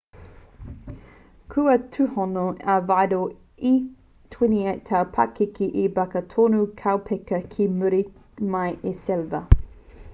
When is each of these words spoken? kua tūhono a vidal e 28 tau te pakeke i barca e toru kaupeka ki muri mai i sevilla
kua 1.55 1.73
tūhono 1.97 2.45
a 2.75 2.77
vidal 2.91 3.27
e 3.71 3.73
28 4.35 4.81
tau 4.87 5.01
te 5.09 5.13
pakeke 5.17 5.67
i 5.83 5.85
barca 5.99 6.23
e 6.25 6.29
toru 6.33 6.63
kaupeka 6.81 7.41
ki 7.53 7.67
muri 7.83 8.01
mai 8.55 8.73
i 8.93 8.95
sevilla 9.05 9.43